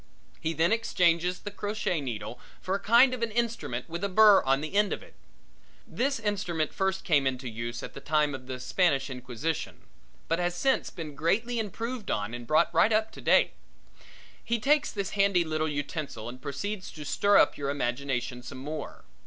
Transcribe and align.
He 0.39 0.53
then 0.53 0.71
exchanges 0.71 1.37
the 1.41 1.51
crochet 1.51 2.01
needle 2.01 2.39
for 2.59 2.73
a 2.73 2.79
kind 2.79 3.13
of 3.13 3.21
an 3.21 3.29
instrument 3.29 3.87
with 3.87 4.03
a 4.03 4.09
burr 4.09 4.41
on 4.41 4.61
the 4.61 4.73
end 4.73 4.91
of 4.93 5.03
it. 5.03 5.13
This 5.85 6.19
instrument 6.19 6.73
first 6.73 7.03
came 7.03 7.27
into 7.27 7.47
use 7.47 7.83
at 7.83 7.93
the 7.93 7.99
time 7.99 8.33
of 8.33 8.47
the 8.47 8.59
Spanish 8.59 9.11
Inquisition 9.11 9.81
but 10.27 10.39
has 10.39 10.55
since 10.55 10.89
been 10.89 11.13
greatly 11.13 11.59
improved 11.59 12.09
on 12.09 12.33
and 12.33 12.47
brought 12.47 12.73
right 12.73 12.91
up 12.91 13.11
to 13.11 13.21
date. 13.21 13.53
He 14.43 14.57
takes 14.57 14.91
this 14.91 15.11
handy 15.11 15.43
little 15.43 15.69
utensil 15.69 16.27
and 16.27 16.41
proceeds 16.41 16.89
to 16.93 17.05
stir 17.05 17.37
up 17.37 17.55
your 17.55 17.69
imagination 17.69 18.41
some 18.41 18.57
more. 18.57 19.05